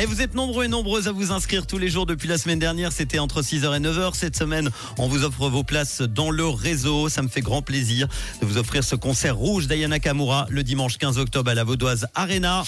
Et 0.00 0.06
vous 0.06 0.22
êtes 0.22 0.34
nombreux 0.34 0.66
et 0.66 0.68
nombreuses 0.68 1.08
à 1.08 1.12
vous 1.12 1.32
inscrire 1.32 1.66
tous 1.66 1.76
les 1.76 1.88
jours 1.88 2.06
depuis 2.06 2.28
la 2.28 2.38
semaine 2.38 2.60
dernière. 2.60 2.92
C'était 2.92 3.18
entre 3.18 3.42
6h 3.42 3.76
et 3.76 3.80
9h. 3.80 4.14
Cette 4.14 4.36
semaine, 4.36 4.70
on 4.96 5.08
vous 5.08 5.24
offre 5.24 5.48
vos 5.48 5.64
places 5.64 6.02
dans 6.02 6.30
le 6.30 6.46
réseau. 6.46 7.08
Ça 7.08 7.20
me 7.20 7.26
fait 7.26 7.40
grand 7.40 7.62
plaisir 7.62 8.06
de 8.40 8.46
vous 8.46 8.58
offrir 8.58 8.84
ce 8.84 8.94
concert 8.94 9.34
rouge 9.34 9.66
d'Ayana 9.66 9.98
Kamura 9.98 10.46
le 10.50 10.62
dimanche 10.62 10.98
15 10.98 11.18
octobre 11.18 11.50
à 11.50 11.54
la 11.54 11.64
Vaudoise 11.64 12.06
Arena. 12.14 12.62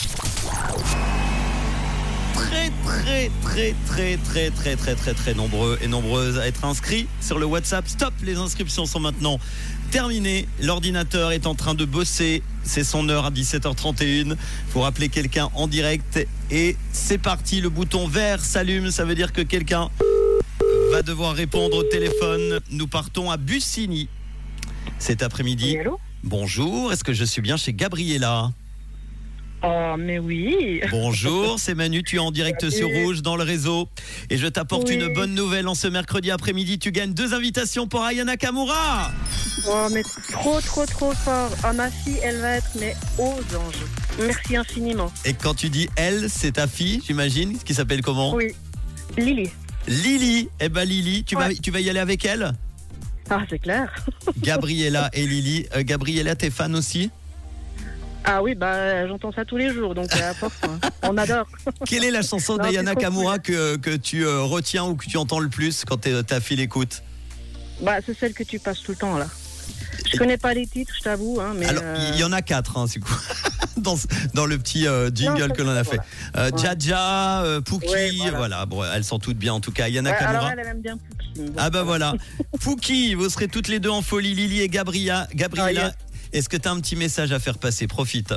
Très, 2.91 3.31
très, 3.43 3.75
très, 3.87 4.17
très, 4.17 4.51
très, 4.51 4.77
très, 4.77 4.95
très, 4.97 5.15
très, 5.15 5.35
nombreux 5.35 5.79
et 5.81 5.87
nombreuses 5.87 6.39
à 6.41 6.49
être 6.49 6.65
inscrits 6.65 7.07
sur 7.21 7.39
le 7.39 7.47
WhatsApp. 7.47 7.87
Stop, 7.87 8.13
les 8.25 8.35
inscriptions 8.35 8.85
sont 8.85 8.99
maintenant 8.99 9.39
terminées. 9.93 10.49
L'ordinateur 10.61 11.31
est 11.31 11.47
en 11.47 11.55
train 11.55 11.75
de 11.75 11.85
bosser. 11.85 12.43
C'est 12.65 12.83
son 12.83 13.09
heure 13.09 13.27
à 13.27 13.31
17h31. 13.31 14.35
Faut 14.71 14.81
rappeler 14.81 15.09
quelqu'un 15.09 15.51
en 15.55 15.69
direct. 15.69 16.27
Et 16.51 16.77
c'est 16.93 17.19
parti. 17.19 17.61
Le 17.61 17.69
bouton 17.69 18.09
vert 18.09 18.45
s'allume. 18.45 18.91
Ça 18.91 19.05
veut 19.05 19.15
dire 19.15 19.33
que 19.33 19.43
quelqu'un 19.43 19.89
va 20.91 21.03
devoir 21.03 21.37
répondre 21.37 21.77
au 21.77 21.85
téléphone. 21.85 22.59
Nous 22.73 22.89
partons 22.89 23.31
à 23.31 23.37
Bussigny 23.37 24.09
cet 24.99 25.23
après-midi. 25.23 25.79
Bonjour. 26.25 26.93
Est-ce 26.93 27.05
que 27.05 27.13
je 27.13 27.25
suis 27.25 27.41
bien 27.41 27.57
chez 27.57 27.73
Gabriella? 27.73 28.51
Oh, 29.63 29.95
mais 29.99 30.19
oui. 30.19 30.81
Bonjour, 30.91 31.59
c'est 31.61 31.75
Manu, 31.75 32.03
tu 32.03 32.17
es 32.17 32.19
en 32.19 32.31
direct 32.31 32.61
Salut. 32.61 32.73
sur 32.77 32.89
Rouge 32.89 33.21
dans 33.21 33.37
le 33.37 33.43
réseau 33.43 33.89
et 34.31 34.39
je 34.39 34.47
t'apporte 34.47 34.89
Oui. 34.89 34.95
une 34.95 35.13
bonne 35.13 35.35
nouvelle 35.35 35.69
en 35.69 35.75
ce 35.75 35.87
mercredi 35.87 36.31
après-midi. 36.31 36.79
Tu 36.79 36.93
gagnes 36.93 37.13
deux 37.13 37.35
invitations 37.35 37.87
pour 37.87 38.03
Ayana 38.03 38.39
Kamura. 38.39 39.11
Oh, 39.69 39.89
mais 39.93 40.03
trop, 40.33 40.61
trop, 40.63 40.87
trop 40.87 41.13
fort. 41.13 41.51
Ah, 41.63 41.75
ma 41.75 41.91
fille, 41.91 42.19
elle 42.23 42.39
va 42.39 42.53
être, 42.53 42.71
mais 42.79 42.97
aux 43.19 43.33
anges. 43.55 43.85
Merci 44.19 44.57
infiniment. 44.57 45.13
Et 45.27 45.35
quand 45.35 45.53
tu 45.55 45.69
dis 45.69 45.91
elle, 45.95 46.31
c'est 46.31 46.53
ta 46.53 46.67
fille, 46.67 47.03
j'imagine, 47.07 47.59
qui 47.59 47.75
s'appelle 47.75 48.01
comment 48.01 48.35
Oui. 48.35 48.55
Lily. 49.19 49.51
Lily. 49.89 50.49
Eh 50.61 50.71
ben 50.71 50.85
Lily, 50.85 51.25
tu 51.25 51.35
vas, 51.35 51.53
tu 51.55 51.71
vas 51.71 51.81
y 51.81 51.91
aller 51.91 51.99
avec 52.01 52.25
elle 52.25 52.53
Ah, 53.29 53.43
c'est 53.51 53.59
clair. 53.59 53.95
Gabriella 54.39 55.11
et 55.13 55.27
Lily. 55.27 55.67
Euh, 55.77 55.83
Gabriella, 55.85 56.35
t'es 56.35 56.49
fan 56.51 56.75
aussi 56.75 57.11
Ah 58.25 58.43
oui, 58.43 58.55
bah, 58.55 59.07
j'entends 59.09 59.33
ça 59.33 59.45
tous 59.45 59.57
les 59.57 59.73
jours, 59.73 59.95
donc 59.95 60.09
euh, 60.15 60.31
à 60.31 60.35
force, 60.35 60.55
hein. 60.63 60.79
on 61.03 61.17
adore. 61.17 61.47
Quelle 61.87 62.05
est 62.05 62.11
la 62.11 62.23
chanson 62.23 62.57
d'Ayana 62.57 62.93
c'est 62.95 63.01
Kamura 63.01 63.39
que, 63.39 63.77
que 63.77 63.97
tu 63.97 64.25
euh, 64.25 64.43
retiens 64.43 64.85
ou 64.85 64.95
que 64.95 65.07
tu 65.07 65.17
entends 65.17 65.41
le 65.41 65.49
plus 65.49 65.85
quand 65.85 66.01
ta 66.27 66.41
fille 66.41 66.59
l'écoute? 66.59 67.03
Bah, 67.81 67.97
c'est 68.05 68.17
celle 68.19 68.35
que 68.35 68.43
tu 68.45 68.59
passes 68.59 68.83
tout 68.83 68.93
le 68.93 68.99
temps, 68.99 69.17
là. 69.17 69.27
Je 70.13 70.19
connais 70.19 70.37
pas 70.37 70.55
les 70.55 70.67
titres, 70.67 70.93
je 70.97 71.03
t'avoue, 71.03 71.41
hein, 71.41 71.55
mais. 71.57 71.67
Alors, 71.67 71.83
euh, 71.85 72.11
il 72.15 72.21
y 72.21 72.25
en 72.25 72.33
a 72.33 72.43
quatre, 72.43 72.77
hein, 72.77 72.87
du 72.93 73.01
coup, 73.01 73.15
dans, 73.79 74.47
le 74.47 74.59
petit 74.59 74.87
euh, 74.87 75.11
jingle 75.13 75.53
que 75.53 75.63
l'on 75.63 75.71
a 75.71 75.85
c'est- 75.85 75.93
fait. 75.93 76.01
Euh. 76.37 76.51
Jaja, 76.57 77.43
euh, 77.43 77.61
Ouais, 77.89 78.11
voilà. 78.19 78.37
voilà. 78.37 78.67
bon, 78.67 78.85
elles 78.85 79.05
sont 79.05 79.19
toutes 79.19 79.39
bien 79.39 79.55
en 79.55 79.61
tout 79.61 79.73
cas. 79.73 79.89
Yana 79.89 80.11
ouais, 80.11 80.17
alors 80.17 80.33
Kamura. 80.33 80.53
elle, 80.53 80.59
elle 80.61 80.67
aime 80.67 80.81
bien 80.83 80.99
donc, 81.37 81.49
Ah 81.57 81.71
bah 81.71 81.83
voilà. 81.85 82.15
Pookie, 82.61 83.15
vous 83.15 83.29
serez 83.31 83.49
toutes 83.49 83.69
les 83.69 83.79
deux 83.81 83.89
en 83.91 84.03
folie, 84.03 84.35
Lily 84.35 84.61
et 84.61 84.69
Gabriella. 84.69 85.27
Gabriella, 85.35 85.81
Ah, 85.83 85.87
yes. 85.87 85.95
Est-ce 86.33 86.49
que 86.49 86.57
tu 86.57 86.69
as 86.69 86.73
un 86.73 86.81
petit 86.81 86.97
message 86.97 87.33
à 87.33 87.39
faire 87.39 87.59
passer? 87.59 87.87
Profite. 87.87 88.35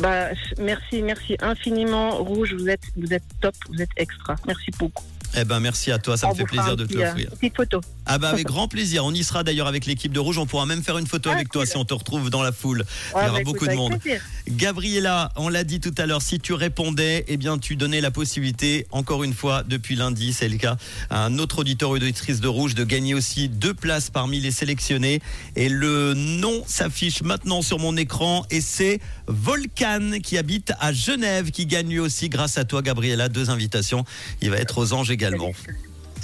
Bah, 0.00 0.28
merci, 0.58 1.02
merci 1.02 1.36
infiniment. 1.40 2.16
Rouge, 2.16 2.54
vous 2.54 2.64
vous 2.64 3.12
êtes 3.12 3.22
top, 3.40 3.54
vous 3.68 3.80
êtes 3.80 3.90
extra. 3.96 4.36
Merci 4.46 4.70
beaucoup. 4.78 5.04
Eh 5.38 5.44
ben 5.44 5.60
merci 5.60 5.90
à 5.92 5.98
toi, 5.98 6.16
ça 6.16 6.28
On 6.28 6.30
me 6.32 6.36
fait 6.36 6.44
plaisir 6.44 6.76
de 6.76 6.84
te 6.84 6.88
petit, 6.88 6.98
euh, 7.02 7.04
l'offrir. 7.06 7.30
Petite 7.30 7.56
photo. 7.56 7.80
Ah 8.06 8.18
bah 8.18 8.28
avec 8.30 8.46
grand 8.46 8.68
plaisir, 8.68 9.04
on 9.04 9.12
y 9.12 9.24
sera 9.24 9.42
d'ailleurs 9.44 9.66
avec 9.66 9.86
l'équipe 9.86 10.12
de 10.12 10.20
Rouge, 10.20 10.38
on 10.38 10.46
pourra 10.46 10.64
même 10.66 10.82
faire 10.82 10.96
une 10.98 11.06
photo 11.06 11.30
Ah, 11.30 11.34
avec 11.34 11.50
toi 11.50 11.66
si 11.66 11.76
on 11.76 11.84
te 11.84 11.92
retrouve 11.94 12.30
dans 12.30 12.42
la 12.42 12.52
foule. 12.52 12.84
Il 12.86 13.12
y 13.12 13.14
Ouais, 13.16 13.28
aura 13.28 13.38
bah, 13.38 13.44
beaucoup 13.44 13.56
écoute, 13.64 13.70
de 13.70 13.74
monde. 13.74 13.98
plaisir. 14.00 14.22
Gabriella, 14.48 15.32
on 15.36 15.48
l'a 15.48 15.64
dit 15.64 15.80
tout 15.80 15.94
à 15.98 16.06
l'heure, 16.06 16.22
si 16.22 16.38
tu 16.38 16.52
répondais, 16.52 17.24
eh 17.28 17.36
bien 17.36 17.58
tu 17.58 17.76
donnais 17.76 18.00
la 18.00 18.10
possibilité, 18.10 18.86
encore 18.92 19.24
une 19.24 19.34
fois, 19.34 19.62
depuis 19.64 19.96
lundi, 19.96 20.32
c'est 20.32 20.48
le 20.48 20.56
cas, 20.56 20.76
à 21.10 21.24
un 21.24 21.38
autre 21.38 21.58
auditeur 21.60 21.90
ou 21.90 21.94
auditrice 21.96 22.40
de 22.40 22.48
Rouge 22.48 22.74
de 22.74 22.84
gagner 22.84 23.14
aussi 23.14 23.48
deux 23.48 23.74
places 23.74 24.08
parmi 24.10 24.40
les 24.40 24.50
sélectionnés. 24.52 25.20
Et 25.56 25.68
le 25.68 26.14
nom 26.14 26.62
s'affiche 26.66 27.22
maintenant 27.22 27.60
sur 27.62 27.78
mon 27.78 27.96
écran 27.96 28.46
et 28.50 28.60
c'est 28.60 29.00
Volcan 29.26 30.12
qui 30.22 30.38
habite 30.38 30.72
à 30.80 30.92
Genève 30.92 31.50
qui 31.50 31.66
gagne 31.66 31.88
lui 31.88 31.98
aussi 31.98 32.28
grâce 32.28 32.58
à 32.58 32.64
toi 32.64 32.82
Gabriella 32.82 33.28
deux 33.28 33.50
invitations. 33.50 34.04
Il 34.42 34.50
va 34.50 34.56
être 34.58 34.78
aux 34.78 34.92
anges 34.92 35.10
également. 35.16 35.52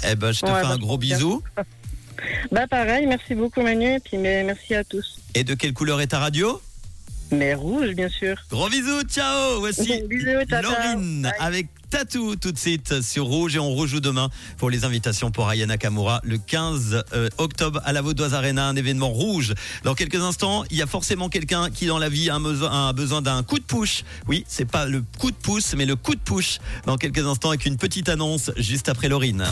Eh 0.09 0.15
ben 0.15 0.31
je 0.31 0.41
te 0.41 0.45
Ouais, 0.45 0.53
fais 0.61 0.61
bah, 0.61 0.69
un 0.73 0.77
gros 0.77 0.97
bien. 0.97 1.15
bisou. 1.17 1.41
Bah 2.51 2.67
pareil, 2.67 3.05
merci 3.07 3.33
beaucoup 3.35 3.61
Manu, 3.61 3.95
et 3.95 3.99
puis 3.99 4.17
mais, 4.17 4.43
merci 4.43 4.75
à 4.75 4.83
tous. 4.83 5.17
Et 5.35 5.43
de 5.43 5.55
quelle 5.55 5.73
couleur 5.73 5.99
est 5.99 6.07
ta 6.07 6.19
radio? 6.19 6.61
Mais 7.31 7.53
rouge, 7.53 7.91
bien 7.95 8.09
sûr. 8.09 8.35
Gros 8.49 8.69
bisous, 8.69 9.03
ciao 9.03 9.59
Voici 9.59 10.03
Bisous, 10.07 10.45
tata. 10.47 10.61
Laurine 10.61 11.23
Bye. 11.23 11.31
avec 11.39 11.67
Tatou 11.89 12.35
tout 12.35 12.51
de 12.51 12.57
suite 12.57 13.01
sur 13.01 13.25
Rouge 13.25 13.55
et 13.55 13.59
on 13.59 13.75
rejoue 13.75 13.99
demain 13.99 14.29
pour 14.57 14.71
les 14.71 14.83
invitations 14.83 15.29
pour 15.29 15.47
Ayana 15.47 15.77
Kamura 15.77 16.21
le 16.23 16.39
15 16.39 17.03
euh, 17.13 17.29
octobre 17.37 17.81
à 17.85 17.93
la 17.93 18.01
Vaudoise 18.01 18.33
Arena, 18.33 18.67
un 18.67 18.75
événement 18.75 19.09
rouge. 19.09 19.53
Dans 19.83 19.93
quelques 19.93 20.15
instants, 20.21 20.63
il 20.71 20.77
y 20.77 20.81
a 20.81 20.87
forcément 20.87 21.29
quelqu'un 21.29 21.69
qui 21.69 21.85
dans 21.85 21.99
la 21.99 22.09
vie 22.09 22.31
a 22.31 22.39
besoin, 22.39 22.89
a 22.89 22.93
besoin 22.93 23.21
d'un 23.21 23.43
coup 23.43 23.59
de 23.59 23.63
push. 23.63 24.03
Oui, 24.27 24.43
c'est 24.47 24.69
pas 24.69 24.87
le 24.87 25.03
coup 25.19 25.29
de 25.29 25.35
pouce, 25.35 25.75
mais 25.75 25.85
le 25.85 25.95
coup 25.95 26.15
de 26.15 26.21
push. 26.21 26.57
Dans 26.87 26.97
quelques 26.97 27.25
instants 27.27 27.49
avec 27.49 27.65
une 27.67 27.77
petite 27.77 28.09
annonce 28.09 28.49
juste 28.57 28.89
après 28.89 29.07
Laurine. 29.07 29.45